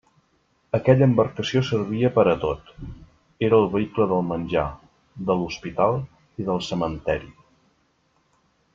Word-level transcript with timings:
Aquella 0.77 1.03
embarcació 1.07 1.61
servia 1.67 2.11
per 2.15 2.23
a 2.31 2.33
tot; 2.45 2.71
era 3.49 3.61
el 3.65 3.67
vehicle 3.75 4.09
del 4.15 4.27
menjar, 4.33 4.67
de 5.31 5.39
l'hospital 5.43 6.03
i 6.45 6.51
del 6.53 6.67
cementeri. 6.73 7.35